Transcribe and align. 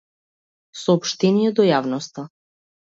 Сооштение 0.85 1.53
до 1.61 1.69
јавноста. 1.71 2.29